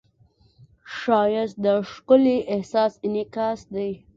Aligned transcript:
ښایست 0.97 1.55
د 1.65 1.67
ښکلي 1.91 2.37
احساس 2.53 2.93
انعکاس 3.05 3.59
دی 3.75 3.91